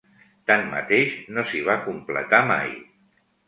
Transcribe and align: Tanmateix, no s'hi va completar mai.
Tanmateix, 0.51 1.13
no 1.37 1.45
s'hi 1.51 1.63
va 1.69 1.77
completar 1.87 2.43
mai. 2.57 2.77